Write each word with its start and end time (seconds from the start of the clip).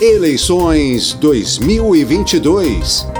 Eleições 0.00 1.12
2022. 1.12 3.19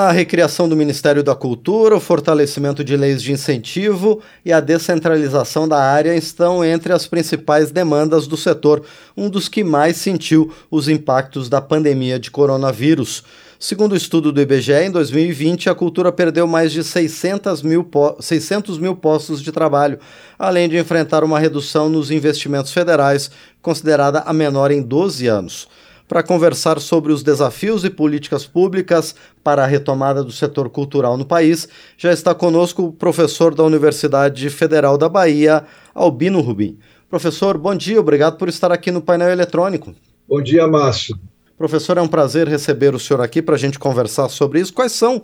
A 0.00 0.12
recriação 0.12 0.68
do 0.68 0.76
Ministério 0.76 1.24
da 1.24 1.34
Cultura, 1.34 1.96
o 1.96 2.00
fortalecimento 2.00 2.84
de 2.84 2.96
leis 2.96 3.20
de 3.20 3.32
incentivo 3.32 4.22
e 4.44 4.52
a 4.52 4.60
descentralização 4.60 5.66
da 5.66 5.82
área 5.82 6.14
estão 6.14 6.64
entre 6.64 6.92
as 6.92 7.08
principais 7.08 7.72
demandas 7.72 8.28
do 8.28 8.36
setor, 8.36 8.84
um 9.16 9.28
dos 9.28 9.48
que 9.48 9.64
mais 9.64 9.96
sentiu 9.96 10.52
os 10.70 10.88
impactos 10.88 11.48
da 11.48 11.60
pandemia 11.60 12.16
de 12.16 12.30
coronavírus. 12.30 13.24
Segundo 13.58 13.90
o 13.90 13.96
estudo 13.96 14.30
do 14.30 14.40
IBGE, 14.40 14.84
em 14.84 14.90
2020, 14.92 15.68
a 15.68 15.74
cultura 15.74 16.12
perdeu 16.12 16.46
mais 16.46 16.70
de 16.70 16.84
600 16.84 17.60
mil, 17.62 17.84
600 18.20 18.78
mil 18.78 18.94
postos 18.94 19.42
de 19.42 19.50
trabalho, 19.50 19.98
além 20.38 20.68
de 20.68 20.78
enfrentar 20.78 21.24
uma 21.24 21.40
redução 21.40 21.88
nos 21.88 22.12
investimentos 22.12 22.72
federais, 22.72 23.32
considerada 23.60 24.20
a 24.20 24.32
menor 24.32 24.70
em 24.70 24.80
12 24.80 25.26
anos. 25.26 25.66
Para 26.08 26.22
conversar 26.22 26.80
sobre 26.80 27.12
os 27.12 27.22
desafios 27.22 27.84
e 27.84 27.90
políticas 27.90 28.46
públicas 28.46 29.14
para 29.44 29.62
a 29.62 29.66
retomada 29.66 30.24
do 30.24 30.32
setor 30.32 30.70
cultural 30.70 31.18
no 31.18 31.26
país, 31.26 31.68
já 31.98 32.10
está 32.10 32.34
conosco 32.34 32.84
o 32.84 32.92
professor 32.92 33.54
da 33.54 33.62
Universidade 33.62 34.48
Federal 34.48 34.96
da 34.96 35.06
Bahia, 35.06 35.64
Albino 35.94 36.40
Rubim. 36.40 36.78
Professor, 37.10 37.58
bom 37.58 37.74
dia, 37.74 38.00
obrigado 38.00 38.38
por 38.38 38.48
estar 38.48 38.72
aqui 38.72 38.90
no 38.90 39.02
painel 39.02 39.28
eletrônico. 39.28 39.94
Bom 40.26 40.42
dia, 40.42 40.66
Márcio. 40.66 41.14
Professor, 41.58 41.98
é 41.98 42.00
um 42.00 42.08
prazer 42.08 42.48
receber 42.48 42.94
o 42.94 42.98
senhor 42.98 43.20
aqui 43.20 43.42
para 43.42 43.56
a 43.56 43.58
gente 43.58 43.78
conversar 43.78 44.30
sobre 44.30 44.60
isso. 44.60 44.72
Quais 44.72 44.92
são 44.92 45.22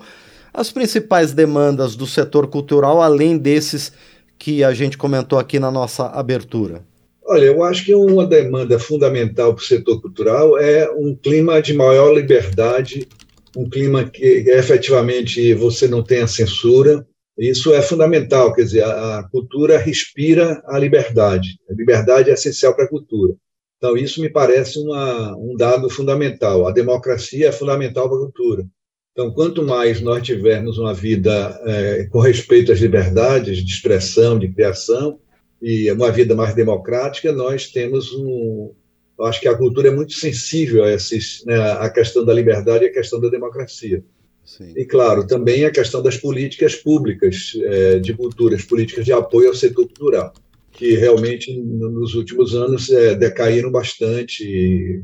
as 0.53 0.71
principais 0.71 1.33
demandas 1.33 1.97
do 1.97 2.07
setor 2.07 2.47
cultural, 2.47 3.01
além 3.01 3.39
desses 3.39 3.91
que 4.39 4.63
a 4.63 4.75
gente 4.75 4.99
comentou 4.99 5.39
aqui 5.39 5.59
na 5.59 5.71
nossa 5.71 6.09
abertura? 6.09 6.83
Olha, 7.27 7.47
eu 7.47 7.63
acho 7.63 7.87
que 7.87 7.95
uma 7.95 8.27
demanda 8.27 8.79
fundamental 8.79 9.55
para 9.55 9.63
o 9.63 9.67
setor 9.67 10.01
cultural 10.01 10.59
é 10.59 10.91
um 10.91 11.17
clima 11.17 11.61
de 11.63 11.73
maior 11.73 12.13
liberdade, 12.13 13.09
um 13.57 13.69
clima 13.69 14.05
que 14.05 14.45
efetivamente 14.47 15.55
você 15.55 15.89
não 15.89 16.03
tenha 16.03 16.27
censura. 16.27 17.07
Isso 17.39 17.73
é 17.73 17.81
fundamental, 17.81 18.53
quer 18.53 18.63
dizer, 18.63 18.85
a 18.85 19.27
cultura 19.33 19.79
respira 19.79 20.63
a 20.67 20.79
liberdade. 20.79 21.59
A 21.69 21.73
liberdade 21.73 22.31
é 22.31 22.35
essencial 22.35 22.75
para 22.75 22.85
a 22.85 22.89
cultura. 22.89 23.35
Então, 23.79 23.97
isso 23.97 24.21
me 24.21 24.29
parece 24.29 24.79
uma, 24.79 25.37
um 25.37 25.57
dado 25.57 25.89
fundamental. 25.89 26.67
A 26.67 26.73
democracia 26.73 27.49
é 27.49 27.53
fundamental 27.53 28.09
para 28.09 28.19
a 28.19 28.21
cultura. 28.21 28.67
Então, 29.13 29.33
quanto 29.33 29.63
mais 29.63 30.01
nós 30.01 30.23
tivermos 30.23 30.77
uma 30.77 30.93
vida 30.93 31.59
é, 31.65 32.05
com 32.11 32.19
respeito 32.19 32.73
às 32.73 32.81
liberdades 32.81 33.65
de 33.65 33.73
expressão, 33.73 34.39
de 34.39 34.53
criação, 34.53 35.21
e 35.65 35.91
uma 35.91 36.11
vida 36.13 36.35
mais 36.35 36.55
democrática, 36.55 37.33
nós 37.33 37.69
temos 37.69 38.13
um. 38.13 38.75
Eu 39.19 39.25
acho 39.25 39.41
que 39.41 39.49
a 39.49 39.57
cultura 39.57 39.89
é 39.89 39.91
muito 39.91 40.13
sensível 40.13 40.85
a, 40.85 40.93
esses, 40.93 41.43
né, 41.47 41.57
a 41.57 41.89
questão 41.89 42.25
da 42.25 42.35
liberdade 42.35 42.85
e 42.85 42.89
a 42.89 42.93
questão 42.93 43.21
da 43.21 43.29
democracia. 43.29 44.05
Sim. 44.45 44.75
E, 44.77 44.85
claro, 44.85 45.27
também 45.27 45.65
a 45.65 45.71
questão 45.71 46.03
das 46.03 46.19
políticas 46.19 46.75
públicas 46.75 47.53
é, 47.63 47.99
de 47.99 48.13
cultura, 48.13 48.57
as 48.57 48.65
políticas 48.65 49.05
de 49.05 49.13
apoio 49.13 49.49
ao 49.49 49.55
setor 49.55 49.87
cultural 49.87 50.35
que 50.75 50.97
realmente 50.97 51.57
nos 51.57 52.15
últimos 52.15 52.55
anos 52.55 52.91
é, 52.91 53.15
decaíram 53.15 53.71
bastante. 53.71 55.03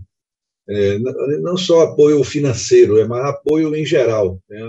É, 0.68 0.98
não 0.98 1.56
só 1.56 1.82
apoio 1.82 2.22
financeiro, 2.22 2.98
é 2.98 3.06
mais 3.06 3.24
apoio 3.24 3.74
em 3.74 3.84
geral. 3.84 4.40
Né? 4.48 4.60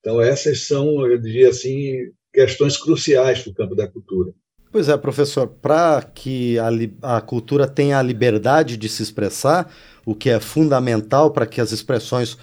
Então, 0.00 0.20
essas 0.20 0.66
são, 0.66 1.06
eu 1.06 1.18
diria 1.18 1.48
assim, 1.48 2.10
questões 2.32 2.76
cruciais 2.76 3.40
para 3.40 3.50
o 3.50 3.54
campo 3.54 3.74
da 3.74 3.88
cultura. 3.88 4.34
Pois 4.74 4.88
é, 4.88 4.96
professor, 4.96 5.46
para 5.46 6.02
que 6.02 6.58
a, 6.58 7.16
a, 7.16 7.20
cultura 7.20 7.64
tenha 7.64 7.96
a 7.96 8.02
liberdade 8.02 8.76
de 8.76 8.88
se 8.88 9.04
expressar, 9.04 9.72
o 10.04 10.16
que 10.16 10.28
é 10.28 10.40
fundamental 10.40 11.30
para 11.30 11.46
que 11.46 11.60
as 11.60 11.70
expressões 11.70 12.36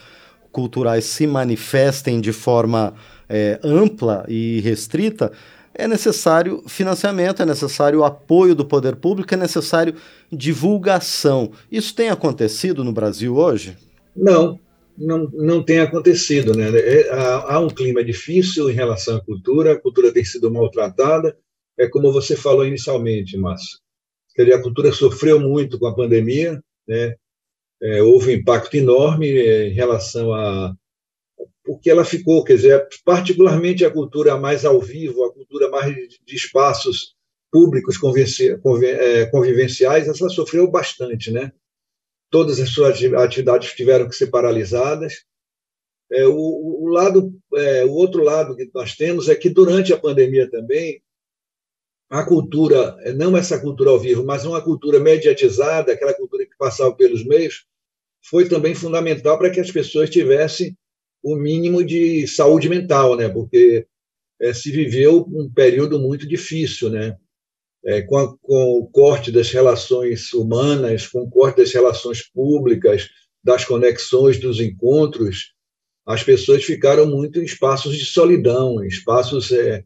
culturais 0.50 1.04
se 1.04 1.28
manifestem 1.28 2.22
de 2.22 2.32
forma 2.32 2.94
é, 3.28 3.60
ampla 3.62 4.24
e 4.30 4.62
restrita, 4.62 5.34
é 5.76 5.86
necessário 5.90 6.64
financiamento, 6.68 7.42
é 7.42 7.46
necessário 7.46 8.02
apoio 8.06 8.56
do 8.56 8.64
poder 8.64 8.96
público, 8.96 9.34
é 9.34 9.38
necessário 9.38 9.94
divulgação. 10.32 11.52
Isso 11.70 11.94
tem 11.94 12.08
acontecido 12.08 12.82
no 12.82 12.94
Brasil 12.94 13.36
hoje? 13.36 13.76
Não, 14.16 14.58
não, 14.98 15.30
não 15.34 15.62
tem 15.62 15.82
acontecido. 15.82 16.56
Né? 16.56 16.70
É, 16.80 17.10
há, 17.12 17.56
há, 17.56 17.60
um 17.60 17.68
clima 17.68 18.02
difícil 18.02 18.70
em 18.70 18.74
relação 18.74 19.18
à 19.18 19.20
cultura, 19.20 19.74
a 19.74 19.78
cultura 19.78 20.14
tem 20.14 20.24
sido 20.24 20.50
maltratada. 20.50 21.36
É 21.82 21.90
como 21.90 22.12
você 22.12 22.36
falou 22.36 22.64
inicialmente, 22.64 23.36
Márcio. 23.36 23.80
A 24.38 24.62
cultura 24.62 24.92
sofreu 24.92 25.40
muito 25.40 25.80
com 25.80 25.88
a 25.88 25.96
pandemia, 25.96 26.64
né? 26.88 27.16
É, 27.82 28.04
houve 28.04 28.30
um 28.30 28.36
impacto 28.36 28.76
enorme 28.76 29.28
é, 29.28 29.68
em 29.68 29.74
relação 29.74 30.32
a 30.32 30.76
porque 31.64 31.90
ela 31.90 32.06
ficou, 32.06 32.44
quer 32.44 32.56
dizer, 32.56 32.88
particularmente 33.04 33.86
a 33.86 33.92
cultura 33.92 34.38
mais 34.38 34.66
ao 34.66 34.80
vivo, 34.80 35.24
a 35.24 35.34
cultura 35.34 35.70
mais 35.70 35.96
de 35.96 36.36
espaços 36.36 37.16
públicos 37.52 37.98
é, 38.84 39.26
convivenciais, 39.28 40.08
ela 40.08 40.30
sofreu 40.30 40.70
bastante, 40.70 41.32
né? 41.32 41.52
Todas 42.30 42.60
as 42.60 42.70
suas 42.70 43.02
atividades 43.14 43.74
tiveram 43.74 44.08
que 44.08 44.16
ser 44.16 44.28
paralisadas. 44.28 45.24
É, 46.12 46.28
o, 46.28 46.36
o, 46.36 46.88
lado, 46.88 47.34
é, 47.56 47.86
o 47.86 47.92
outro 47.92 48.24
lado 48.24 48.56
que 48.56 48.70
nós 48.74 48.96
temos 48.96 49.30
é 49.30 49.36
que 49.36 49.50
durante 49.50 49.94
a 49.94 50.00
pandemia 50.00 50.50
também 50.50 51.02
a 52.12 52.26
cultura, 52.26 52.98
não 53.16 53.38
essa 53.38 53.58
cultura 53.58 53.90
ao 53.90 53.98
vivo, 53.98 54.26
mas 54.26 54.44
uma 54.44 54.62
cultura 54.62 55.00
mediatizada, 55.00 55.94
aquela 55.94 56.14
cultura 56.14 56.46
que 56.46 56.58
passava 56.58 56.94
pelos 56.94 57.26
meios, 57.26 57.66
foi 58.22 58.50
também 58.50 58.76
fundamental 58.76 59.40
para 59.40 59.50
que 59.50 59.62
as 59.62 59.72
pessoas 59.72 60.10
tivessem 60.10 60.76
o 61.24 61.38
mínimo 61.38 61.82
de 61.82 62.28
saúde 62.28 62.68
mental, 62.68 63.16
né? 63.16 63.30
Porque 63.30 63.88
é, 64.42 64.54
se 64.54 64.70
viveu 64.72 65.26
um 65.32 65.50
período 65.50 66.00
muito 66.02 66.28
difícil, 66.28 66.90
né? 66.90 67.16
É, 67.86 68.02
com, 68.02 68.18
a, 68.18 68.38
com, 68.42 68.80
o 68.80 68.88
corte 68.88 69.32
das 69.32 69.50
relações 69.50 70.34
humanas, 70.34 71.08
com 71.08 71.22
o 71.22 71.30
corte 71.30 71.58
das 71.58 71.72
relações 71.72 72.30
públicas, 72.30 73.10
das 73.42 73.64
conexões, 73.64 74.38
dos 74.38 74.60
encontros, 74.60 75.54
as 76.06 76.24
pessoas 76.24 76.64
ficaram 76.66 77.08
muito 77.08 77.40
em 77.40 77.46
espaços 77.46 77.98
de 77.98 78.06
solidão, 78.06 78.84
em 78.84 78.88
espaços 78.88 79.50
é, 79.54 79.86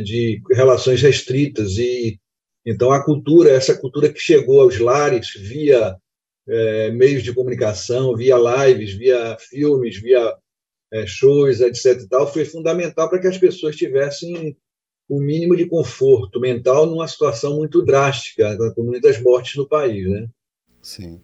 de 0.00 0.40
relações 0.52 1.02
restritas 1.02 1.76
e 1.76 2.18
então 2.64 2.92
a 2.92 3.04
cultura, 3.04 3.50
essa 3.50 3.76
cultura 3.76 4.08
que 4.08 4.20
chegou 4.20 4.60
aos 4.60 4.78
lares 4.78 5.32
via 5.34 5.96
é, 6.48 6.90
meios 6.92 7.22
de 7.22 7.34
comunicação, 7.34 8.16
via 8.16 8.36
lives, 8.36 8.94
via 8.94 9.36
filmes, 9.38 10.00
via 10.00 10.34
é, 10.92 11.06
shows, 11.06 11.60
etc. 11.60 12.02
E 12.02 12.08
tal, 12.08 12.32
foi 12.32 12.44
fundamental 12.44 13.08
para 13.08 13.18
que 13.18 13.26
as 13.26 13.38
pessoas 13.38 13.76
tivessem 13.76 14.56
o 15.08 15.20
mínimo 15.20 15.56
de 15.56 15.66
conforto 15.66 16.40
mental 16.40 16.86
numa 16.86 17.08
situação 17.08 17.56
muito 17.56 17.82
drástica, 17.84 18.56
com 18.74 18.82
muitas 18.82 19.20
mortes 19.20 19.56
no 19.56 19.68
país. 19.68 20.08
Né? 20.08 20.28
Sim. 20.80 21.20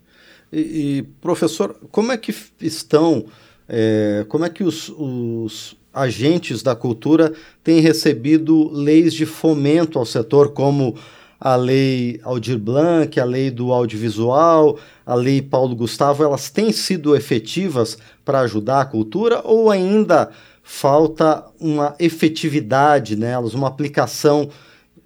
E, 0.52 0.98
e 0.98 1.02
professor, 1.20 1.74
como 1.90 2.10
é 2.10 2.18
que 2.18 2.34
estão, 2.60 3.26
é, 3.68 4.24
como 4.28 4.44
é 4.44 4.50
que 4.50 4.64
os, 4.64 4.88
os 4.88 5.76
agentes 5.98 6.62
da 6.62 6.74
cultura 6.76 7.32
têm 7.62 7.80
recebido 7.80 8.70
leis 8.72 9.12
de 9.12 9.26
fomento 9.26 9.98
ao 9.98 10.06
setor, 10.06 10.52
como 10.52 10.96
a 11.40 11.54
lei 11.54 12.20
Aldir 12.22 12.58
Blanc, 12.58 13.18
a 13.18 13.24
lei 13.24 13.50
do 13.50 13.72
audiovisual, 13.72 14.78
a 15.06 15.14
lei 15.14 15.40
Paulo 15.40 15.74
Gustavo, 15.74 16.24
elas 16.24 16.50
têm 16.50 16.72
sido 16.72 17.14
efetivas 17.14 17.96
para 18.24 18.40
ajudar 18.40 18.80
a 18.80 18.84
cultura 18.84 19.40
ou 19.44 19.70
ainda 19.70 20.30
falta 20.62 21.44
uma 21.58 21.94
efetividade 21.98 23.16
nelas, 23.16 23.54
uma 23.54 23.68
aplicação 23.68 24.50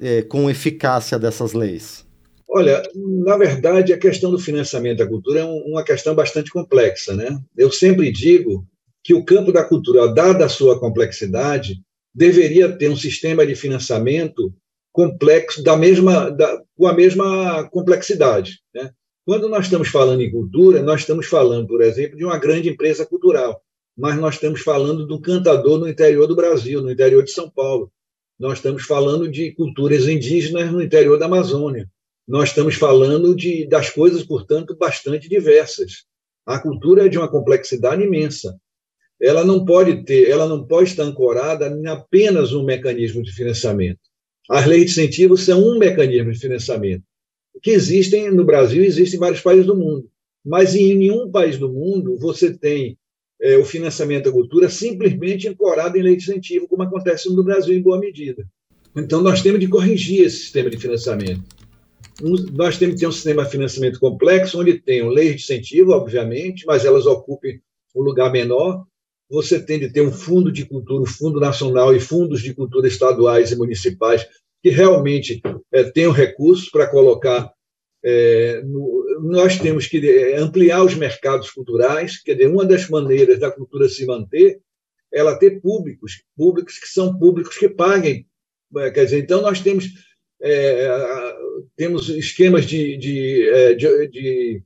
é, 0.00 0.22
com 0.22 0.50
eficácia 0.50 1.18
dessas 1.18 1.52
leis? 1.52 2.04
Olha, 2.48 2.82
na 2.94 3.36
verdade, 3.36 3.92
a 3.92 3.98
questão 3.98 4.30
do 4.30 4.38
financiamento 4.38 4.98
da 4.98 5.06
cultura 5.06 5.40
é 5.40 5.44
uma 5.44 5.82
questão 5.82 6.14
bastante 6.14 6.50
complexa. 6.50 7.14
Né? 7.14 7.38
Eu 7.56 7.70
sempre 7.70 8.10
digo 8.10 8.66
que 9.02 9.14
o 9.14 9.24
campo 9.24 9.52
da 9.52 9.64
cultura, 9.64 10.12
dada 10.12 10.46
a 10.46 10.48
sua 10.48 10.78
complexidade, 10.78 11.82
deveria 12.14 12.76
ter 12.76 12.88
um 12.88 12.96
sistema 12.96 13.46
de 13.46 13.54
financiamento 13.54 14.52
complexo, 14.92 15.62
da 15.62 15.76
mesma, 15.76 16.30
da, 16.30 16.62
com 16.76 16.86
a 16.86 16.92
mesma 16.92 17.68
complexidade. 17.70 18.60
Né? 18.74 18.90
Quando 19.24 19.48
nós 19.48 19.64
estamos 19.64 19.88
falando 19.88 20.20
em 20.20 20.30
cultura, 20.30 20.82
nós 20.82 21.00
estamos 21.00 21.26
falando, 21.26 21.66
por 21.66 21.80
exemplo, 21.80 22.16
de 22.16 22.24
uma 22.24 22.38
grande 22.38 22.68
empresa 22.68 23.06
cultural, 23.06 23.62
mas 23.96 24.18
nós 24.18 24.34
estamos 24.34 24.60
falando 24.60 25.06
do 25.06 25.20
cantador 25.20 25.78
no 25.78 25.88
interior 25.88 26.26
do 26.26 26.36
Brasil, 26.36 26.82
no 26.82 26.90
interior 26.90 27.22
de 27.22 27.30
São 27.30 27.48
Paulo. 27.50 27.90
Nós 28.38 28.58
estamos 28.58 28.84
falando 28.84 29.28
de 29.28 29.52
culturas 29.52 30.08
indígenas 30.08 30.70
no 30.70 30.82
interior 30.82 31.18
da 31.18 31.26
Amazônia. 31.26 31.88
Nós 32.26 32.50
estamos 32.50 32.74
falando 32.74 33.34
de, 33.34 33.66
das 33.66 33.90
coisas, 33.90 34.22
portanto, 34.22 34.76
bastante 34.76 35.28
diversas. 35.28 36.04
A 36.44 36.58
cultura 36.58 37.06
é 37.06 37.08
de 37.08 37.18
uma 37.18 37.28
complexidade 37.28 38.02
imensa. 38.02 38.58
Ela 39.22 39.44
não 39.44 39.64
pode 39.64 40.04
ter, 40.04 40.28
ela 40.28 40.48
não 40.48 40.66
pode 40.66 40.90
estar 40.90 41.04
ancorada 41.04 41.68
em 41.68 41.86
apenas 41.86 42.52
um 42.52 42.64
mecanismo 42.64 43.22
de 43.22 43.32
financiamento. 43.32 44.00
As 44.50 44.66
leis 44.66 44.86
de 44.86 44.90
incentivo 44.90 45.36
são 45.36 45.62
um 45.62 45.78
mecanismo 45.78 46.32
de 46.32 46.38
financiamento. 46.38 47.04
que 47.62 47.70
existem 47.70 48.30
no 48.30 48.44
Brasil, 48.44 48.82
existem 48.82 49.16
em 49.16 49.20
vários 49.20 49.40
países 49.40 49.66
do 49.66 49.76
mundo. 49.76 50.10
Mas 50.44 50.74
em 50.74 50.96
nenhum 50.96 51.30
país 51.30 51.56
do 51.56 51.72
mundo 51.72 52.18
você 52.18 52.52
tem 52.52 52.98
é, 53.40 53.56
o 53.56 53.64
financiamento 53.64 54.24
da 54.24 54.32
cultura 54.32 54.68
simplesmente 54.68 55.48
ancorado 55.48 55.96
em 55.96 56.02
lei 56.02 56.16
de 56.16 56.22
incentivo, 56.22 56.66
como 56.66 56.82
acontece 56.82 57.32
no 57.32 57.44
Brasil 57.44 57.76
em 57.76 57.82
boa 57.82 57.98
medida. 57.98 58.44
Então, 58.96 59.22
nós 59.22 59.42
temos 59.42 59.60
de 59.60 59.68
corrigir 59.68 60.24
esse 60.24 60.38
sistema 60.38 60.70
de 60.70 60.76
financiamento. 60.76 61.42
Nós 62.52 62.78
temos 62.78 62.94
que 62.94 63.00
ter 63.00 63.06
um 63.06 63.12
sistema 63.12 63.44
de 63.44 63.50
financiamento 63.50 63.98
complexo, 63.98 64.60
onde 64.60 64.78
tenham 64.78 65.08
leis 65.08 65.36
de 65.36 65.42
incentivo, 65.42 65.92
obviamente, 65.92 66.64
mas 66.66 66.84
elas 66.84 67.06
ocupem 67.06 67.60
um 67.94 68.02
lugar 68.02 68.30
menor. 68.30 68.84
Você 69.32 69.58
tem 69.64 69.80
de 69.80 69.90
ter 69.90 70.02
um 70.02 70.12
fundo 70.12 70.52
de 70.52 70.66
cultura, 70.66 71.02
um 71.02 71.06
fundo 71.06 71.40
nacional 71.40 71.96
e 71.96 71.98
fundos 71.98 72.42
de 72.42 72.52
cultura 72.52 72.86
estaduais 72.86 73.50
e 73.50 73.56
municipais 73.56 74.28
que 74.62 74.68
realmente 74.68 75.40
é, 75.72 75.84
tenham 75.84 76.12
recursos 76.12 76.68
para 76.68 76.86
colocar. 76.86 77.50
É, 78.04 78.60
no, 78.62 79.02
nós 79.22 79.58
temos 79.58 79.86
que 79.86 80.06
é, 80.06 80.36
ampliar 80.36 80.84
os 80.84 80.94
mercados 80.94 81.50
culturais, 81.50 82.20
quer 82.22 82.34
dizer, 82.34 82.48
uma 82.48 82.66
das 82.66 82.88
maneiras 82.90 83.40
da 83.40 83.50
cultura 83.50 83.88
se 83.88 84.04
manter 84.04 84.60
é 85.10 85.18
ela 85.20 85.38
ter 85.38 85.60
públicos, 85.62 86.22
públicos 86.36 86.78
que 86.78 86.88
são 86.88 87.18
públicos 87.18 87.56
que 87.56 87.70
paguem. 87.70 88.26
É, 88.76 88.90
quer 88.90 89.04
dizer, 89.06 89.20
então 89.20 89.40
nós 89.40 89.60
temos, 89.60 89.86
é, 90.42 90.88
temos 91.74 92.10
esquemas 92.10 92.66
de, 92.66 92.98
de, 92.98 93.48
é, 93.48 93.74
de, 93.74 94.08
de, 94.08 94.62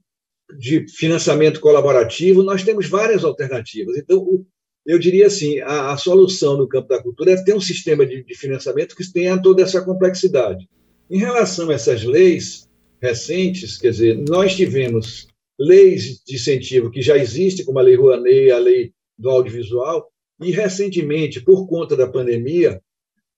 de 0.59 0.89
financiamento 0.89 1.61
colaborativo, 1.61 2.43
nós 2.43 2.65
temos 2.65 2.89
várias 2.89 3.23
alternativas. 3.23 3.97
Então, 3.97 4.45
eu 4.87 4.99
diria 4.99 5.27
assim, 5.27 5.59
a, 5.61 5.93
a, 5.93 5.97
solução 5.97 6.57
no 6.57 6.69
campo 6.69 6.89
da 6.89 7.03
cultura 7.03 7.33
é 7.33 7.43
ter 7.43 7.55
um 7.55 7.61
sistema 7.61 8.07
de, 8.07 8.23
de, 8.23 8.35
financiamento 8.37 8.95
que 8.95 9.13
tenha 9.13 9.41
toda 9.41 9.63
essa 9.63 9.83
complexidade. 9.85 10.69
Em 11.11 11.19
relação 11.19 11.71
a 11.71 11.75
essas 11.75 12.05
leis 12.05 12.69
recentes, 13.03 13.77
quer 13.77 13.91
dizer, 13.91 14.17
nós 14.29 14.55
tivemos 14.55 15.27
leis 15.59 16.23
de 16.25 16.37
incentivo 16.37 16.91
que 16.91 17.03
já 17.03 17.17
existem, 17.19 17.65
como 17.65 17.79
a 17.81 17.83
Lei 17.83 17.97
Rouanet, 17.97 18.51
a 18.51 18.59
Lei 18.59 18.93
do 19.19 19.29
Audiovisual, 19.29 20.09
e 20.41 20.53
recentemente, 20.53 21.41
por 21.41 21.67
conta 21.67 21.97
da 21.97 22.07
pandemia, 22.07 22.81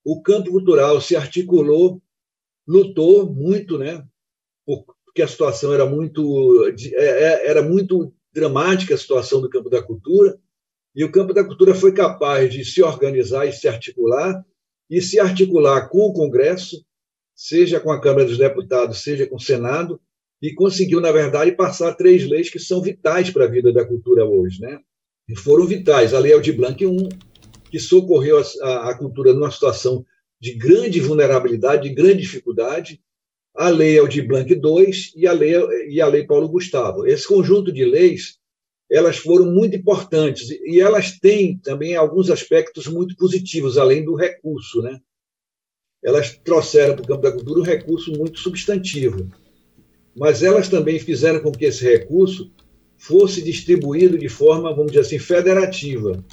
o 0.04 0.20
campo 0.20 0.50
cultural 0.50 1.00
se 1.00 1.16
articulou, 1.16 2.02
lutou 2.66 3.32
muito, 3.32 3.78
né, 3.78 4.04
porque 4.66 5.22
a 5.22 5.28
situação 5.28 5.72
era 5.72 5.86
muito, 5.86 6.66
é, 6.92 7.04
é, 7.04 7.46
era 7.48 7.62
muito 7.62 8.12
dramática 8.32 8.94
a 8.94 8.98
situação 8.98 9.40
do 9.40 9.48
campo 9.48 9.70
da 9.70 9.82
cultura, 9.82 10.38
e 10.94 11.04
o 11.04 11.10
campo 11.10 11.32
da 11.32 11.44
cultura 11.44 11.74
foi 11.74 11.92
capaz 11.92 12.52
de 12.52 12.64
se 12.64 12.82
organizar 12.82 13.46
e 13.46 13.52
se 13.52 13.68
articular, 13.68 14.44
e 14.90 15.00
se 15.00 15.20
articular 15.20 15.88
com 15.88 15.98
o 15.98 16.12
Congresso, 16.12 16.84
seja 17.34 17.78
com 17.78 17.92
a 17.92 18.00
Câmara 18.00 18.24
dos 18.24 18.38
Deputados, 18.38 19.02
seja 19.02 19.26
com 19.26 19.36
o 19.36 19.40
Senado, 19.40 20.00
e 20.40 20.54
conseguiu, 20.54 21.00
na 21.00 21.12
verdade, 21.12 21.52
passar 21.52 21.94
três 21.94 22.26
leis 22.28 22.48
que 22.48 22.58
são 22.58 22.80
vitais 22.80 23.30
para 23.30 23.44
a 23.44 23.48
vida 23.48 23.72
da 23.72 23.84
cultura 23.84 24.24
hoje. 24.24 24.60
Né? 24.60 24.78
E 25.28 25.36
foram 25.36 25.66
vitais. 25.66 26.14
A 26.14 26.18
Lei 26.18 26.32
Aldir 26.32 26.56
Blanc 26.56 26.82
I, 26.82 27.08
que 27.70 27.78
socorreu 27.78 28.42
a, 28.62 28.90
a 28.90 28.94
cultura 28.96 29.32
numa 29.32 29.50
situação 29.50 30.04
de 30.40 30.54
grande 30.54 31.00
vulnerabilidade, 31.00 31.88
de 31.88 31.94
grande 31.94 32.22
dificuldade, 32.22 33.00
a 33.54 33.68
Lei 33.68 33.98
Aldir 33.98 34.26
Blanc 34.26 34.50
II 34.50 34.90
e 35.16 35.26
a 35.26 35.32
Lei, 35.32 35.54
e 35.88 36.00
a 36.00 36.06
lei 36.06 36.24
Paulo 36.24 36.48
Gustavo. 36.48 37.06
Esse 37.06 37.26
conjunto 37.26 37.72
de 37.72 37.84
leis 37.84 38.38
elas 38.90 39.18
foram 39.18 39.46
muito 39.46 39.76
importantes 39.76 40.48
e 40.50 40.80
elas 40.80 41.18
têm 41.18 41.58
também 41.58 41.94
alguns 41.94 42.30
aspectos 42.30 42.86
muito 42.86 43.14
positivos, 43.16 43.76
além 43.76 44.04
do 44.04 44.14
recurso. 44.14 44.80
Né? 44.80 44.98
Elas 46.02 46.38
trouxeram 46.38 46.94
para 46.94 47.04
o 47.04 47.08
campo 47.08 47.22
da 47.22 47.32
cultura 47.32 47.60
um 47.60 47.64
recurso 47.64 48.12
muito 48.12 48.38
substantivo, 48.38 49.28
mas 50.16 50.42
elas 50.42 50.68
também 50.68 50.98
fizeram 50.98 51.40
com 51.40 51.52
que 51.52 51.66
esse 51.66 51.84
recurso 51.84 52.50
fosse 52.96 53.42
distribuído 53.42 54.18
de 54.18 54.28
forma, 54.28 54.74
vamos 54.74 54.92
dizer 54.92 55.02
assim, 55.02 55.18
federativa, 55.18 56.24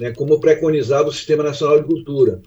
né? 0.00 0.12
como 0.12 0.40
preconizava 0.40 1.08
o 1.08 1.12
Sistema 1.12 1.44
Nacional 1.44 1.80
de 1.80 1.86
Cultura. 1.86 2.42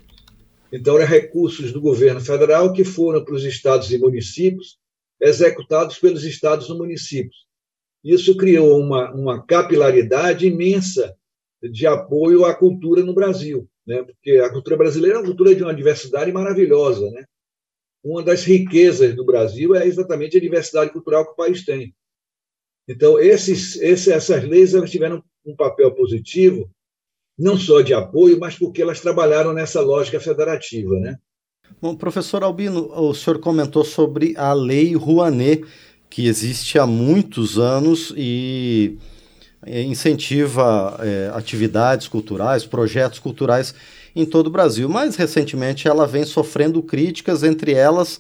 Então, 0.72 0.98
eram 0.98 1.08
recursos 1.08 1.72
do 1.72 1.80
governo 1.80 2.20
federal 2.20 2.74
que 2.74 2.84
foram 2.84 3.24
para 3.24 3.34
os 3.34 3.46
estados 3.46 3.90
e 3.90 3.98
municípios, 3.98 4.78
executados 5.20 5.98
pelos 5.98 6.26
estados 6.26 6.68
e 6.68 6.74
municípios. 6.74 7.47
Isso 8.08 8.38
criou 8.38 8.80
uma, 8.80 9.14
uma 9.14 9.46
capilaridade 9.46 10.48
imensa 10.48 11.14
de 11.62 11.86
apoio 11.86 12.46
à 12.46 12.56
cultura 12.56 13.04
no 13.04 13.14
Brasil, 13.14 13.68
né? 13.86 14.02
porque 14.02 14.38
a 14.38 14.50
cultura 14.50 14.78
brasileira 14.78 15.18
é 15.18 15.20
uma 15.20 15.28
cultura 15.28 15.54
de 15.54 15.62
uma 15.62 15.76
diversidade 15.76 16.32
maravilhosa. 16.32 17.12
Né? 17.12 17.26
Uma 18.02 18.24
das 18.24 18.46
riquezas 18.46 19.14
do 19.14 19.26
Brasil 19.26 19.76
é 19.76 19.86
exatamente 19.86 20.38
a 20.38 20.40
diversidade 20.40 20.94
cultural 20.94 21.26
que 21.26 21.32
o 21.32 21.36
país 21.36 21.66
tem. 21.66 21.94
Então, 22.88 23.20
esses, 23.20 23.76
esses, 23.82 24.08
essas 24.08 24.42
leis 24.46 24.74
elas 24.74 24.90
tiveram 24.90 25.22
um 25.46 25.54
papel 25.54 25.94
positivo, 25.94 26.72
não 27.38 27.58
só 27.58 27.82
de 27.82 27.94
apoio, 27.94 28.40
mas 28.40 28.58
porque 28.58 28.82
elas 28.82 29.02
trabalharam 29.02 29.52
nessa 29.52 29.82
lógica 29.82 30.18
federativa. 30.18 30.98
Né? 30.98 31.18
Bom, 31.82 31.94
professor 31.94 32.42
Albino, 32.42 32.90
o 32.90 33.14
senhor 33.14 33.40
comentou 33.40 33.84
sobre 33.84 34.34
a 34.38 34.54
Lei 34.54 34.96
Rouanet, 34.96 35.66
que 36.10 36.28
existe 36.28 36.80
há 36.80 36.86
muitos 36.86 37.58
anos 37.58 38.14
e 38.16 38.98
é, 39.66 39.82
incentiva 39.84 40.98
é, 41.02 41.32
atividades 41.34 42.08
culturais, 42.08 42.66
projetos 42.66 43.20
culturais 43.20 43.74
em 44.16 44.26
todo 44.26 44.48
o 44.48 44.52
Brasil. 44.52 44.88
Mais 44.90 45.16
recentemente, 45.16 45.88
ela 45.88 46.08
vem 46.08 46.26
sofrendo 46.26 46.82
críticas, 46.82 47.44
entre 47.44 47.74
elas 47.74 48.20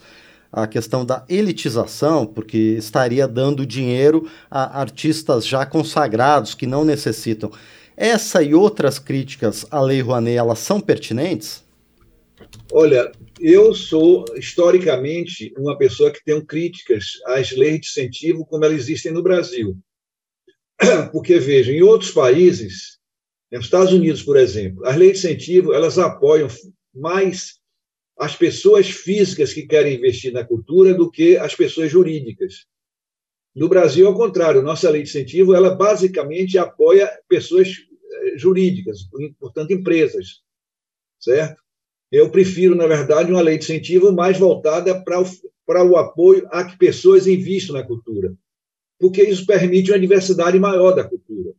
a 0.52 0.66
questão 0.66 1.06
da 1.06 1.24
elitização, 1.28 2.26
porque 2.26 2.76
estaria 2.78 3.28
dando 3.28 3.66
dinheiro 3.66 4.30
a 4.50 4.80
artistas 4.80 5.46
já 5.46 5.66
consagrados 5.66 6.54
que 6.54 6.66
não 6.66 6.86
necessitam. 6.86 7.52
Essa 7.96 8.44
e 8.44 8.54
outras 8.54 9.00
críticas 9.00 9.66
à 9.72 9.82
Lei 9.82 10.02
Rouanet, 10.02 10.38
elas 10.38 10.60
são 10.60 10.80
pertinentes? 10.80 11.64
Olha, 12.72 13.12
eu 13.40 13.74
sou, 13.74 14.26
historicamente, 14.36 15.54
uma 15.58 15.78
pessoa 15.78 16.12
que 16.12 16.24
tem 16.24 16.44
críticas 16.46 17.14
às 17.26 17.52
leis 17.52 17.82
de 17.82 17.88
incentivo 17.88 18.46
como 18.46 18.66
elas 18.66 18.78
existem 18.78 19.12
no 19.12 19.24
Brasil. 19.24 19.78
Porque, 21.12 21.40
veja, 21.40 21.72
em 21.72 21.82
outros 21.82 22.12
países, 22.12 23.00
nos 23.52 23.66
Estados 23.66 23.94
Unidos, 23.94 24.22
por 24.22 24.38
exemplo, 24.38 24.86
as 24.86 24.96
leis 24.98 25.14
de 25.14 25.20
incentivo 25.20 25.74
elas 25.74 25.98
apoiam 25.98 26.48
mais 26.94 27.58
as 28.18 28.36
pessoas 28.36 28.90
físicas 28.90 29.54
que 29.54 29.68
querem 29.68 29.96
investir 29.96 30.34
na 30.34 30.44
cultura 30.44 30.94
do 30.94 31.10
que 31.10 31.38
as 31.38 31.56
pessoas 31.56 31.92
jurídicas. 31.92 32.66
No 33.56 33.70
Brasil, 33.70 34.08
ao 34.08 34.16
contrário, 34.16 34.62
nossa 34.62 34.90
lei 34.90 35.04
de 35.04 35.10
incentivo 35.10 35.56
ela 35.56 35.76
basicamente 35.76 36.58
apoia 36.58 37.10
pessoas 37.28 37.70
eh, 37.70 38.38
jurídicas, 38.38 39.00
portanto, 39.40 39.72
empresas, 39.72 40.42
certo? 41.20 41.67
Eu 42.12 42.30
prefiro, 42.30 42.76
na 42.76 42.88
verdade, 42.88 43.32
uma 43.32 43.42
lei 43.42 43.58
de 43.58 43.66
incentivo 43.66 44.12
mais 44.12 44.38
voltada 44.38 45.04
para 45.04 45.22
o, 45.22 45.26
para 45.66 45.84
o 45.84 45.98
apoio 45.98 46.48
a 46.52 46.64
que 46.64 46.78
pessoas 46.78 47.28
investam 47.28 47.76
na 47.76 47.84
cultura, 47.84 48.34
porque 49.00 49.22
isso 49.24 49.46
permite 49.46 49.92
uma 49.92 50.00
diversidade 50.00 50.58
maior 50.58 50.94
da 50.94 51.04
cultura. 51.04 51.54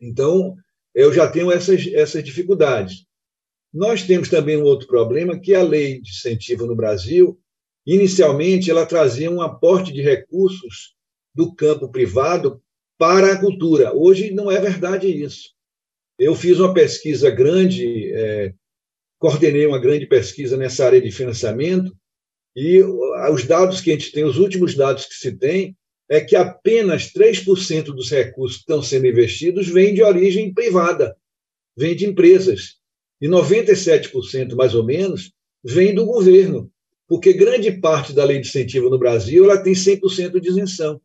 Então, 0.00 0.56
eu 0.94 1.12
já 1.12 1.28
tenho 1.28 1.50
essas, 1.50 1.86
essas 1.88 2.22
dificuldades. 2.22 3.06
Nós 3.72 4.02
temos 4.02 4.28
também 4.28 4.56
um 4.56 4.64
outro 4.64 4.86
problema, 4.86 5.38
que 5.38 5.54
a 5.54 5.62
lei 5.62 6.00
de 6.00 6.10
incentivo 6.10 6.66
no 6.66 6.76
Brasil, 6.76 7.38
inicialmente, 7.86 8.70
ela 8.70 8.86
trazia 8.86 9.30
um 9.30 9.40
aporte 9.40 9.92
de 9.92 10.00
recursos 10.02 10.94
do 11.34 11.54
campo 11.54 11.88
privado 11.90 12.62
para 12.98 13.32
a 13.32 13.38
cultura. 13.38 13.94
Hoje 13.94 14.30
não 14.30 14.50
é 14.50 14.58
verdade 14.58 15.06
isso. 15.08 15.50
Eu 16.18 16.34
fiz 16.34 16.58
uma 16.58 16.72
pesquisa 16.72 17.30
grande 17.30 18.10
é, 18.14 18.54
coordenei 19.18 19.66
uma 19.66 19.78
grande 19.78 20.06
pesquisa 20.06 20.56
nessa 20.56 20.84
área 20.84 21.00
de 21.00 21.10
financiamento 21.10 21.96
e 22.54 22.82
os 22.82 23.44
dados 23.44 23.80
que 23.80 23.90
a 23.90 23.92
gente 23.92 24.12
tem, 24.12 24.24
os 24.24 24.38
últimos 24.38 24.74
dados 24.74 25.04
que 25.04 25.14
se 25.14 25.32
tem, 25.36 25.76
é 26.08 26.20
que 26.20 26.34
apenas 26.34 27.12
3% 27.12 27.84
dos 27.86 28.10
recursos 28.10 28.58
que 28.58 28.62
estão 28.62 28.82
sendo 28.82 29.06
investidos 29.06 29.68
vêm 29.68 29.92
de 29.92 30.02
origem 30.02 30.54
privada, 30.54 31.16
vêm 31.76 31.94
de 31.94 32.06
empresas. 32.06 32.76
E 33.20 33.28
97%, 33.28 34.54
mais 34.54 34.74
ou 34.74 34.84
menos, 34.84 35.32
vem 35.64 35.94
do 35.94 36.06
governo, 36.06 36.70
porque 37.08 37.32
grande 37.32 37.72
parte 37.72 38.12
da 38.12 38.24
lei 38.24 38.40
de 38.40 38.48
incentivo 38.48 38.88
no 38.88 38.98
Brasil 38.98 39.44
ela 39.44 39.62
tem 39.62 39.72
100% 39.72 40.40
de 40.40 40.48
isenção, 40.48 41.00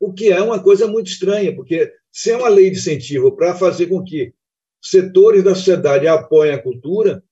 o 0.00 0.12
que 0.12 0.30
é 0.30 0.40
uma 0.40 0.62
coisa 0.62 0.86
muito 0.86 1.08
estranha, 1.08 1.54
porque 1.54 1.92
se 2.12 2.30
é 2.30 2.36
uma 2.36 2.48
lei 2.48 2.70
de 2.70 2.78
incentivo 2.78 3.34
para 3.34 3.54
fazer 3.54 3.86
com 3.86 4.02
que 4.02 4.32
setores 4.80 5.42
da 5.42 5.54
sociedade 5.54 6.06
apoiem 6.06 6.54
a 6.54 6.62
cultura, 6.62 7.22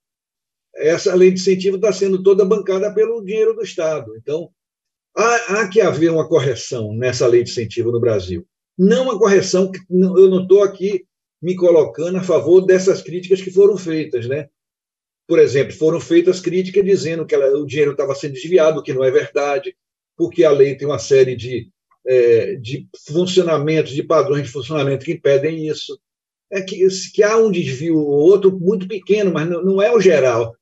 essa 0.77 1.15
lei 1.15 1.31
de 1.31 1.41
incentivo 1.41 1.77
está 1.77 1.93
sendo 1.93 2.23
toda 2.23 2.45
bancada 2.45 2.93
pelo 2.93 3.25
dinheiro 3.25 3.55
do 3.55 3.63
Estado. 3.63 4.17
Então, 4.17 4.51
há, 5.17 5.61
há, 5.61 5.69
que 5.69 5.81
haver 5.81 6.11
uma 6.11 6.29
correção 6.29 6.95
nessa 6.95 7.27
lei 7.27 7.43
de 7.43 7.51
incentivo 7.51 7.91
no 7.91 8.01
Brasil. 8.01 8.47
Não 8.79 9.05
uma 9.05 9.19
correção 9.19 9.71
que 9.71 9.81
eu 9.91 10.29
não 10.29 10.43
estou 10.43 10.63
aqui 10.63 11.05
me 11.41 11.57
colocando 11.57 12.19
a 12.19 12.23
favor 12.23 12.61
dessas 12.61 13.03
críticas 13.03 13.41
que 13.41 13.51
foram 13.51 13.77
feitas, 13.77 14.27
né? 14.27 14.49
Por 15.27 15.39
exemplo, 15.39 15.73
foram 15.73 16.01
feitas 16.01 16.41
críticas 16.41 16.85
dizendo 16.85 17.27
que 17.27 17.35
ela, 17.35 17.59
o 17.59 17.67
dinheiro 17.67 17.93
estava 17.93 18.15
sendo 18.15 18.35
desviado, 18.35 18.79
o 18.79 18.83
que 18.83 18.93
não 18.93 19.03
é 19.03 19.11
verdade. 19.11 19.75
porque 20.17 20.45
a 20.45 20.51
lei 20.51 20.75
tem 20.75 20.87
uma 20.87 20.99
série 20.99 21.35
de, 21.35 21.69
é, 22.07 22.55
de 22.57 22.87
funcionamentos, 23.07 23.93
de 23.93 24.03
padrões 24.03 24.45
de 24.45 24.53
funcionamento 24.53 25.05
que 25.05 25.13
impedem 25.13 25.67
isso. 25.69 25.99
É 26.51 26.63
que, 26.63 26.87
que 27.13 27.23
há 27.23 27.37
um 27.37 27.51
desvio 27.51 27.99
ou 27.99 28.21
outro 28.21 28.57
muito 28.57 28.87
pequeno, 28.87 29.33
mas 29.33 29.49
não, 29.49 29.65
não 29.65 29.83
é 29.83 29.93
o 29.93 30.01
geral 30.01 30.55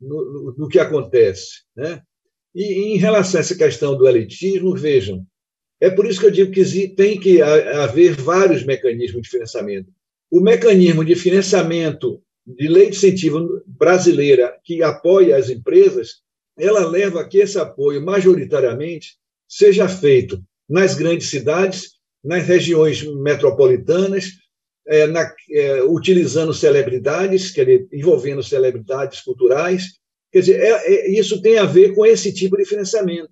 no, 0.00 0.54
no, 0.56 0.68
que 0.68 0.78
acontece. 0.78 1.62
Né? 1.76 2.02
E 2.54 2.94
em 2.94 2.96
relação 2.96 3.38
a 3.38 3.42
essa 3.42 3.56
questão 3.56 3.96
do 3.96 4.08
elitismo, 4.08 4.74
vejam, 4.74 5.26
é 5.80 5.90
por 5.90 6.06
isso 6.06 6.20
que 6.20 6.26
eu 6.26 6.30
digo 6.30 6.50
que 6.50 6.88
tem 6.88 7.18
que 7.18 7.40
haver 7.40 8.16
vários 8.16 8.64
mecanismos 8.64 9.22
de 9.22 9.28
financiamento. 9.28 9.88
O 10.30 10.40
mecanismo 10.40 11.04
de 11.04 11.14
financiamento 11.14 12.20
de 12.46 12.66
lei 12.66 12.90
de 12.90 12.96
incentivo 12.96 13.62
brasileira 13.66 14.56
que 14.64 14.82
apoia 14.82 15.36
as 15.36 15.50
empresas, 15.50 16.22
ela 16.58 16.86
leva 16.86 17.20
a 17.20 17.28
que 17.28 17.38
esse 17.38 17.58
apoio, 17.58 18.04
majoritariamente, 18.04 19.16
seja 19.46 19.88
feito 19.88 20.42
nas 20.68 20.94
grandes 20.94 21.28
cidades, 21.28 21.92
nas 22.24 22.44
regiões 22.46 23.02
metropolitanas, 23.02 24.32
é, 24.88 25.06
na, 25.06 25.30
é, 25.50 25.82
utilizando 25.82 26.52
celebridades, 26.54 27.50
quer 27.50 27.64
dizer, 27.64 27.88
envolvendo 27.92 28.42
celebridades 28.42 29.20
culturais. 29.20 29.98
Quer 30.32 30.40
dizer, 30.40 30.60
é, 30.60 30.70
é, 30.70 31.10
isso 31.10 31.40
tem 31.42 31.58
a 31.58 31.64
ver 31.64 31.94
com 31.94 32.06
esse 32.06 32.32
tipo 32.32 32.56
de 32.56 32.64
financiamento. 32.64 33.30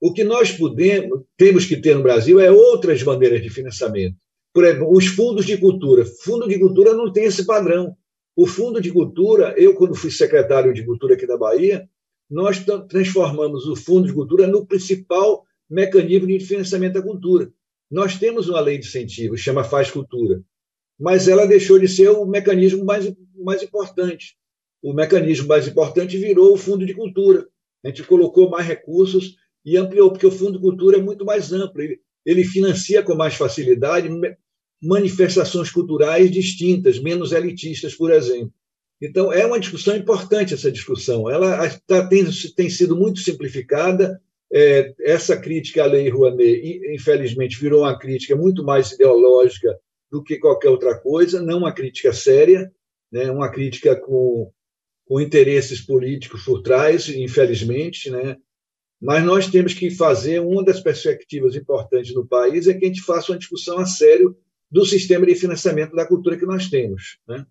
O 0.00 0.12
que 0.12 0.24
nós 0.24 0.50
podemos, 0.52 1.22
temos 1.36 1.64
que 1.64 1.76
ter 1.76 1.94
no 1.94 2.02
Brasil 2.02 2.40
é 2.40 2.50
outras 2.50 3.02
maneiras 3.02 3.40
de 3.42 3.48
financiamento. 3.48 4.16
Por 4.52 4.64
exemplo, 4.64 4.90
os 4.90 5.06
fundos 5.06 5.46
de 5.46 5.56
cultura. 5.56 6.04
Fundo 6.04 6.48
de 6.48 6.58
cultura 6.58 6.92
não 6.92 7.12
tem 7.12 7.24
esse 7.24 7.46
padrão. 7.46 7.96
O 8.34 8.46
Fundo 8.46 8.82
de 8.82 8.92
Cultura, 8.92 9.54
eu, 9.56 9.74
quando 9.74 9.94
fui 9.94 10.10
secretário 10.10 10.74
de 10.74 10.84
Cultura 10.84 11.14
aqui 11.14 11.26
da 11.26 11.38
Bahia, 11.38 11.88
nós 12.30 12.62
transformamos 12.86 13.66
o 13.66 13.74
Fundo 13.74 14.08
de 14.08 14.12
Cultura 14.12 14.46
no 14.46 14.66
principal 14.66 15.42
mecanismo 15.70 16.26
de 16.26 16.40
financiamento 16.40 16.94
da 16.94 17.02
cultura. 17.02 17.50
Nós 17.90 18.18
temos 18.18 18.48
uma 18.48 18.60
lei 18.60 18.76
de 18.76 18.86
incentivo, 18.86 19.38
chama 19.38 19.64
Faz 19.64 19.90
Cultura, 19.90 20.42
mas 20.98 21.28
ela 21.28 21.46
deixou 21.46 21.78
de 21.78 21.88
ser 21.88 22.08
o 22.08 22.24
mecanismo 22.24 22.84
mais, 22.84 23.12
mais 23.36 23.62
importante. 23.62 24.36
O 24.82 24.92
mecanismo 24.92 25.48
mais 25.48 25.66
importante 25.68 26.16
virou 26.16 26.54
o 26.54 26.56
Fundo 26.56 26.86
de 26.86 26.94
Cultura. 26.94 27.46
A 27.84 27.88
gente 27.88 28.02
colocou 28.04 28.48
mais 28.48 28.66
recursos 28.66 29.36
e 29.64 29.76
ampliou, 29.76 30.10
porque 30.10 30.26
o 30.26 30.30
Fundo 30.30 30.52
de 30.52 30.60
Cultura 30.60 30.98
é 30.98 31.02
muito 31.02 31.24
mais 31.24 31.52
amplo. 31.52 31.82
Ele, 31.82 32.00
ele 32.24 32.44
financia 32.44 33.02
com 33.02 33.14
mais 33.14 33.34
facilidade 33.34 34.08
manifestações 34.82 35.70
culturais 35.70 36.30
distintas, 36.30 36.98
menos 36.98 37.32
elitistas, 37.32 37.94
por 37.94 38.10
exemplo. 38.10 38.52
Então, 39.00 39.32
é 39.32 39.44
uma 39.44 39.60
discussão 39.60 39.96
importante 39.96 40.54
essa 40.54 40.72
discussão. 40.72 41.28
Ela 41.30 41.68
tá, 41.86 42.06
tem, 42.06 42.24
tem 42.54 42.70
sido 42.70 42.96
muito 42.96 43.20
simplificada. 43.20 44.20
É, 44.52 44.94
essa 45.00 45.36
crítica 45.36 45.82
à 45.82 45.86
Lei 45.86 46.08
Rouanet, 46.08 46.80
infelizmente, 46.94 47.58
virou 47.58 47.82
uma 47.82 47.98
crítica 47.98 48.36
muito 48.36 48.62
mais 48.64 48.92
ideológica 48.92 49.76
do 50.10 50.22
que 50.22 50.38
qualquer 50.38 50.70
outra 50.70 50.98
coisa, 50.98 51.42
não 51.42 51.58
uma 51.58 51.72
crítica 51.72 52.12
séria, 52.12 52.72
né, 53.10 53.30
uma 53.30 53.50
crítica 53.50 53.96
com, 53.96 54.50
com 55.06 55.20
interesses 55.20 55.80
políticos 55.80 56.44
por 56.44 56.62
trás, 56.62 57.08
infelizmente. 57.08 58.10
Né, 58.10 58.36
mas 59.00 59.24
nós 59.24 59.48
temos 59.48 59.74
que 59.74 59.90
fazer, 59.90 60.40
uma 60.40 60.64
das 60.64 60.80
perspectivas 60.80 61.54
importantes 61.54 62.14
no 62.14 62.26
país 62.26 62.66
é 62.66 62.74
que 62.74 62.84
a 62.84 62.88
gente 62.88 63.02
faça 63.02 63.32
uma 63.32 63.38
discussão 63.38 63.78
a 63.78 63.86
sério 63.86 64.36
do 64.70 64.84
sistema 64.84 65.26
de 65.26 65.34
financiamento 65.34 65.94
da 65.94 66.06
cultura 66.06 66.36
que 66.36 66.46
nós 66.46 66.68
temos. 66.68 67.18
Né? 67.28 67.46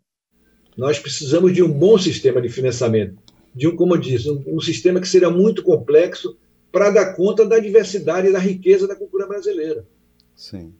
Nós 0.77 1.00
precisamos 1.00 1.53
de 1.53 1.63
um 1.63 1.71
bom 1.71 1.97
sistema 1.97 2.41
de 2.41 2.50
financiamento, 2.50 3.17
de 3.53 3.67
um, 3.67 3.75
como 3.75 3.95
eu 3.95 4.00
disse, 4.00 4.29
um, 4.29 4.43
um 4.47 4.59
sistema 4.59 5.00
que 5.00 5.07
seja 5.07 5.29
muito 5.29 5.63
complexo 5.63 6.38
para 6.71 6.89
dar 6.89 7.13
conta 7.15 7.45
da 7.45 7.57
diversidade 7.57 8.27
e 8.27 8.33
da 8.33 8.39
riqueza 8.39 8.88
da 8.88 8.95
cultura 8.95 9.25
brasileira. 9.27 9.88
Sim. 10.35 10.74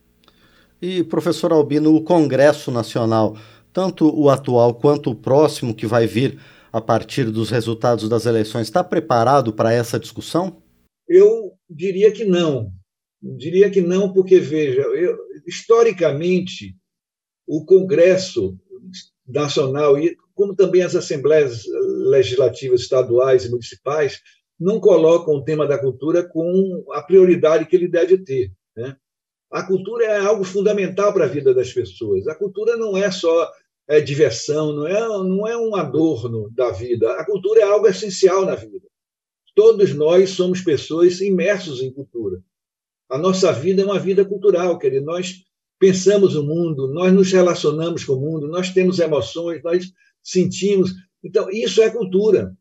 E, 0.80 1.02
professor 1.04 1.52
Albino, 1.52 1.94
o 1.94 2.02
Congresso 2.02 2.70
Nacional, 2.70 3.36
tanto 3.72 4.08
o 4.14 4.28
atual 4.28 4.74
quanto 4.74 5.10
o 5.10 5.14
próximo 5.14 5.74
que 5.74 5.86
vai 5.86 6.06
vir 6.06 6.38
a 6.72 6.80
partir 6.80 7.24
dos 7.24 7.50
resultados 7.50 8.08
das 8.08 8.26
eleições, 8.26 8.66
está 8.66 8.84
preparado 8.84 9.52
para 9.52 9.72
essa 9.72 9.98
discussão? 9.98 10.62
Eu 11.08 11.52
diria 11.68 12.12
que 12.12 12.24
não. 12.24 12.70
Diria 13.22 13.70
que 13.70 13.80
não, 13.80 14.12
porque, 14.12 14.38
veja, 14.38 14.82
eu, 14.82 15.16
historicamente, 15.46 16.76
o 17.46 17.64
Congresso 17.64 18.58
Nacional, 19.26 19.98
e 19.98 20.16
como 20.34 20.54
também 20.54 20.82
as 20.82 20.94
assembleias 20.94 21.64
legislativas 22.10 22.82
estaduais 22.82 23.44
e 23.44 23.50
municipais, 23.50 24.20
não 24.60 24.78
colocam 24.78 25.34
o 25.34 25.44
tema 25.44 25.66
da 25.66 25.78
cultura 25.78 26.22
com 26.22 26.84
a 26.92 27.02
prioridade 27.02 27.66
que 27.66 27.74
ele 27.74 27.88
deve 27.88 28.18
ter. 28.18 28.52
Né? 28.76 28.96
A 29.50 29.62
cultura 29.62 30.04
é 30.04 30.18
algo 30.18 30.44
fundamental 30.44 31.12
para 31.12 31.24
a 31.24 31.28
vida 31.28 31.54
das 31.54 31.72
pessoas. 31.72 32.26
A 32.26 32.34
cultura 32.34 32.76
não 32.76 32.96
é 32.96 33.10
só 33.10 33.50
é, 33.88 34.00
diversão, 34.00 34.72
não 34.72 34.86
é, 34.86 35.00
não 35.00 35.46
é 35.46 35.56
um 35.56 35.76
adorno 35.76 36.50
da 36.50 36.70
vida. 36.70 37.12
A 37.12 37.24
cultura 37.24 37.60
é 37.60 37.64
algo 37.64 37.86
essencial 37.86 38.44
na 38.44 38.54
vida. 38.54 38.86
Todos 39.54 39.94
nós 39.94 40.30
somos 40.30 40.60
pessoas 40.60 41.20
imersos 41.20 41.80
em 41.80 41.92
cultura. 41.92 42.42
A 43.08 43.16
nossa 43.16 43.52
vida 43.52 43.82
é 43.82 43.84
uma 43.84 43.98
vida 43.98 44.24
cultural, 44.24 44.78
quer 44.78 44.88
dizer, 44.90 45.04
nós 45.04 45.44
pensamos 45.78 46.34
o 46.34 46.42
mundo, 46.42 46.88
nós 46.88 47.12
nos 47.12 47.30
relacionamos 47.32 48.04
com 48.04 48.14
o 48.14 48.20
mundo, 48.20 48.48
nós 48.48 48.70
temos 48.70 48.98
emoções, 48.98 49.62
nós 49.62 49.92
sentimos. 50.22 50.92
Então, 51.22 51.48
isso 51.50 51.80
é 51.80 51.88
cultura. 51.88 52.56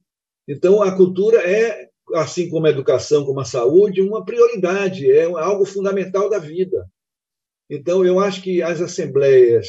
Então, 0.47 0.83
a 0.83 0.95
cultura 0.95 1.39
é, 1.39 1.89
assim 2.17 2.49
como 2.49 2.65
a 2.65 2.69
educação, 2.69 3.25
como 3.25 3.39
a 3.39 3.45
saúde, 3.45 4.01
uma 4.01 4.23
prioridade, 4.23 5.09
é 5.09 5.23
algo 5.23 5.65
fundamental 5.65 6.29
da 6.29 6.39
vida. 6.39 6.89
Então, 7.69 8.05
eu 8.05 8.19
acho 8.19 8.41
que 8.41 8.61
as 8.61 8.81
assembleias, 8.81 9.67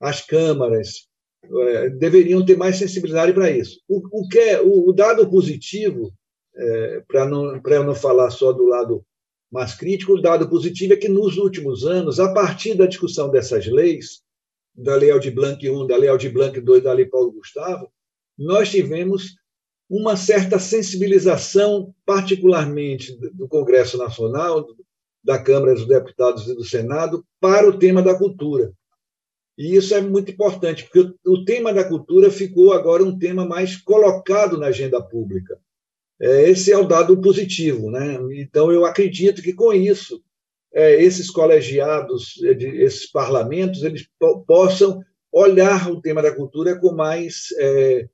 as 0.00 0.20
câmaras, 0.20 1.06
é, 1.44 1.90
deveriam 1.90 2.44
ter 2.44 2.56
mais 2.56 2.76
sensibilidade 2.76 3.32
para 3.32 3.50
isso. 3.50 3.80
O, 3.88 4.00
o, 4.20 4.28
que 4.28 4.38
é, 4.38 4.60
o, 4.60 4.88
o 4.88 4.92
dado 4.92 5.28
positivo, 5.28 6.12
é, 6.54 7.02
para 7.06 7.26
não, 7.26 7.60
eu 7.64 7.84
não 7.84 7.94
falar 7.94 8.30
só 8.30 8.52
do 8.52 8.64
lado 8.64 9.04
mais 9.50 9.74
crítico, 9.74 10.14
o 10.14 10.20
dado 10.20 10.48
positivo 10.48 10.94
é 10.94 10.96
que, 10.96 11.08
nos 11.08 11.36
últimos 11.36 11.84
anos, 11.84 12.18
a 12.18 12.32
partir 12.32 12.74
da 12.74 12.86
discussão 12.86 13.30
dessas 13.30 13.66
leis, 13.66 14.22
da 14.74 14.94
Lei 14.96 15.10
Aldir 15.10 15.34
Blanc 15.34 15.64
I, 15.64 15.86
da 15.86 15.96
Lei 15.96 16.08
Aldir 16.08 16.32
Blanc 16.32 16.58
II, 16.58 16.80
da 16.80 16.92
Lei 16.92 17.06
Paulo 17.06 17.32
Gustavo, 17.32 17.90
nós 18.36 18.70
tivemos 18.70 19.34
uma 19.88 20.16
certa 20.16 20.58
sensibilização, 20.58 21.94
particularmente 22.04 23.16
do 23.32 23.46
Congresso 23.48 23.96
Nacional, 23.96 24.66
da 25.22 25.38
Câmara 25.38 25.74
dos 25.74 25.86
Deputados 25.86 26.48
e 26.48 26.54
do 26.54 26.64
Senado, 26.64 27.24
para 27.40 27.68
o 27.68 27.78
tema 27.78 28.02
da 28.02 28.16
cultura. 28.16 28.72
E 29.56 29.74
isso 29.74 29.94
é 29.94 30.00
muito 30.00 30.30
importante, 30.30 30.84
porque 30.84 31.14
o 31.26 31.44
tema 31.44 31.72
da 31.72 31.84
cultura 31.84 32.30
ficou 32.30 32.72
agora 32.72 33.02
um 33.02 33.18
tema 33.18 33.46
mais 33.46 33.76
colocado 33.76 34.58
na 34.58 34.66
agenda 34.66 35.00
pública. 35.00 35.58
É, 36.20 36.50
esse 36.50 36.72
é 36.72 36.76
o 36.76 36.86
dado 36.86 37.18
positivo. 37.20 37.90
Né? 37.90 38.18
Então, 38.32 38.70
eu 38.70 38.84
acredito 38.84 39.42
que, 39.42 39.54
com 39.54 39.72
isso, 39.72 40.22
é, 40.74 41.02
esses 41.02 41.30
colegiados, 41.30 42.34
esses 42.42 43.10
parlamentos, 43.10 43.82
eles 43.82 44.06
possam 44.46 45.02
olhar 45.32 45.90
o 45.90 46.00
tema 46.00 46.22
da 46.22 46.34
cultura 46.34 46.78
com 46.78 46.92
mais, 46.92 47.46
é, 47.58 48.08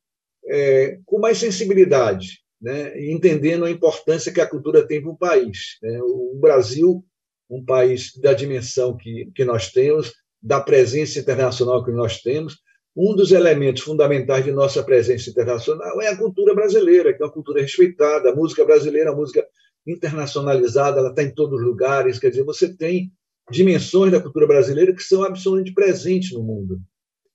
é, 0.49 0.99
com 1.05 1.19
mais 1.19 1.39
sensibilidade, 1.39 2.41
né? 2.61 3.11
entendendo 3.11 3.65
a 3.65 3.71
importância 3.71 4.33
que 4.33 4.41
a 4.41 4.47
cultura 4.47 4.87
tem 4.87 5.01
para 5.01 5.11
o 5.11 5.17
país. 5.17 5.79
Né? 5.83 6.01
O 6.03 6.39
Brasil, 6.41 7.05
um 7.49 7.65
país 7.65 8.13
da 8.17 8.33
dimensão 8.33 8.97
que, 8.97 9.31
que 9.35 9.45
nós 9.45 9.71
temos, 9.71 10.13
da 10.43 10.61
presença 10.61 11.19
internacional 11.19 11.85
que 11.85 11.93
nós 11.93 12.21
temos, 12.21 12.59
um 12.95 13.15
dos 13.15 13.33
elementos 13.33 13.83
fundamentais 13.83 14.45
de 14.45 14.53
nossa 14.53 14.83
presença 14.83 15.31
internacional 15.31 16.01
é 16.03 16.09
a 16.09 16.17
cultura 16.17 16.55
brasileira, 16.55 17.15
que 17.15 17.23
é 17.23 17.27
uma 17.27 17.33
cultura 17.33 17.63
respeitada. 17.63 18.31
A 18.31 18.35
música 18.35 18.65
brasileira 18.65 19.11
uma 19.11 19.21
música 19.21 19.47
internacionalizada, 19.87 20.99
ela 20.99 21.09
está 21.09 21.23
em 21.23 21.33
todos 21.33 21.59
os 21.59 21.65
lugares. 21.65 22.19
Quer 22.19 22.31
dizer, 22.31 22.45
você 22.45 22.77
tem 22.77 23.11
dimensões 23.51 24.13
da 24.13 24.21
cultura 24.21 24.47
brasileira 24.47 24.95
que 24.95 25.03
são 25.03 25.23
absolutamente 25.23 25.73
presentes 25.73 26.33
no 26.33 26.43
mundo 26.43 26.81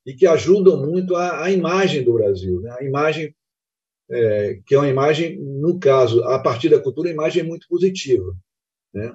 e 0.07 0.13
que 0.13 0.25
ajudam 0.25 0.77
muito 0.77 1.17
a, 1.17 1.43
a 1.43 1.51
imagem 1.51 2.01
do 2.01 2.13
Brasil. 2.13 2.61
Né? 2.61 2.73
A 2.79 2.83
imagem, 2.83 3.35
é, 4.09 4.57
que 4.65 4.73
é 4.73 4.77
uma 4.77 4.87
imagem, 4.87 5.37
no 5.37 5.77
caso, 5.77 6.23
a 6.23 6.39
partir 6.39 6.69
da 6.69 6.79
cultura, 6.79 7.09
uma 7.09 7.13
imagem 7.13 7.43
muito 7.43 7.67
positiva. 7.67 8.33
Né? 8.93 9.13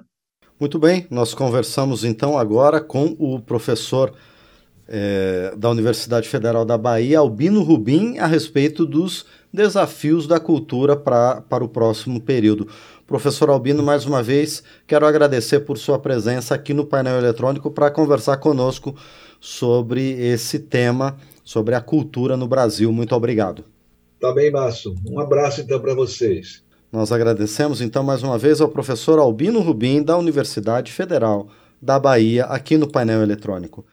Muito 0.59 0.77
bem, 0.77 1.07
nós 1.09 1.33
conversamos 1.33 2.03
então 2.03 2.37
agora 2.37 2.79
com 2.79 3.15
o 3.17 3.41
professor 3.41 4.13
é, 4.87 5.55
da 5.57 5.67
Universidade 5.71 6.29
Federal 6.29 6.63
da 6.63 6.77
Bahia, 6.77 7.17
Albino 7.17 7.63
Rubim, 7.63 8.19
a 8.19 8.27
respeito 8.27 8.85
dos 8.85 9.25
desafios 9.51 10.27
da 10.27 10.39
cultura 10.39 10.95
pra, 10.95 11.41
para 11.41 11.63
o 11.63 11.69
próximo 11.69 12.21
período. 12.21 12.67
Professor 13.07 13.49
Albino, 13.49 13.81
mais 13.81 14.05
uma 14.05 14.21
vez, 14.21 14.63
quero 14.85 15.07
agradecer 15.07 15.61
por 15.61 15.79
sua 15.79 15.97
presença 15.97 16.53
aqui 16.53 16.71
no 16.71 16.85
painel 16.85 17.17
eletrônico 17.17 17.71
para 17.71 17.89
conversar 17.89 18.37
conosco 18.37 18.95
sobre 19.43 20.11
esse 20.21 20.57
tema, 20.57 21.17
sobre 21.43 21.75
a 21.75 21.81
cultura 21.81 22.37
no 22.37 22.47
Brasil. 22.47 22.93
Muito 22.93 23.13
obrigado. 23.13 23.65
Tá 24.17 24.31
bem, 24.31 24.49
Márcio. 24.49 24.95
Um 25.05 25.19
abraço 25.19 25.59
então 25.59 25.81
para 25.81 25.93
vocês. 25.93 26.63
Nós 26.89 27.11
agradecemos 27.11 27.81
então 27.81 28.05
mais 28.05 28.23
uma 28.23 28.37
vez 28.37 28.61
ao 28.61 28.69
professor 28.69 29.19
Albino 29.19 29.59
Rubim, 29.59 30.01
da 30.01 30.17
Universidade 30.17 30.93
Federal 30.93 31.49
da 31.81 31.99
Bahia, 31.99 32.45
aqui 32.45 32.77
no 32.77 32.89
painel 32.89 33.21
eletrônico. 33.21 33.85